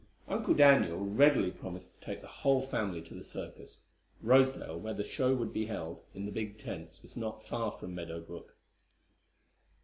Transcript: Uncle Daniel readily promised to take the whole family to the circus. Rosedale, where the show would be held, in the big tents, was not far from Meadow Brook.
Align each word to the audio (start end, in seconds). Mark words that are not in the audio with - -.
Uncle 0.27 0.55
Daniel 0.55 0.97
readily 1.05 1.51
promised 1.51 1.93
to 1.93 2.03
take 2.07 2.21
the 2.21 2.27
whole 2.27 2.59
family 2.59 3.03
to 3.03 3.13
the 3.13 3.23
circus. 3.23 3.81
Rosedale, 4.19 4.79
where 4.79 4.95
the 4.95 5.03
show 5.03 5.35
would 5.35 5.53
be 5.53 5.67
held, 5.67 6.01
in 6.15 6.25
the 6.25 6.31
big 6.31 6.57
tents, 6.57 7.03
was 7.03 7.15
not 7.15 7.45
far 7.45 7.71
from 7.73 7.93
Meadow 7.93 8.19
Brook. 8.19 8.55